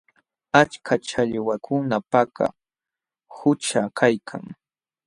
[0.61, 2.47] Achka challwakuna Paka
[3.35, 4.43] qućha kaykan.